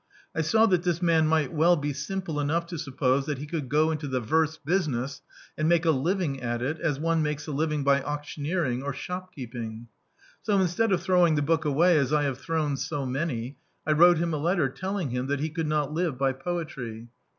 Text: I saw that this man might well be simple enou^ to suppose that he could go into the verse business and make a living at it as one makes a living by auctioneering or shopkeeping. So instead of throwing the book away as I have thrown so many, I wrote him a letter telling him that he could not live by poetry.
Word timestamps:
I 0.33 0.41
saw 0.41 0.65
that 0.65 0.81
this 0.81 0.99
man 0.99 1.27
might 1.27 1.53
well 1.53 1.75
be 1.75 1.93
simple 1.93 2.37
enou^ 2.37 2.65
to 2.65 2.79
suppose 2.79 3.27
that 3.27 3.37
he 3.37 3.45
could 3.45 3.69
go 3.69 3.91
into 3.91 4.07
the 4.07 4.19
verse 4.19 4.57
business 4.57 5.21
and 5.55 5.69
make 5.69 5.85
a 5.85 5.91
living 5.91 6.41
at 6.41 6.59
it 6.59 6.79
as 6.79 6.99
one 6.99 7.21
makes 7.21 7.45
a 7.45 7.51
living 7.51 7.83
by 7.83 8.01
auctioneering 8.01 8.81
or 8.81 8.93
shopkeeping. 8.93 9.89
So 10.41 10.57
instead 10.59 10.91
of 10.91 11.03
throwing 11.03 11.35
the 11.35 11.43
book 11.43 11.65
away 11.65 11.99
as 11.99 12.11
I 12.11 12.23
have 12.23 12.39
thrown 12.39 12.77
so 12.77 13.05
many, 13.05 13.57
I 13.85 13.91
wrote 13.91 14.17
him 14.17 14.33
a 14.33 14.37
letter 14.37 14.69
telling 14.69 15.11
him 15.11 15.27
that 15.27 15.39
he 15.39 15.51
could 15.51 15.67
not 15.67 15.93
live 15.93 16.17
by 16.17 16.33
poetry. 16.33 17.09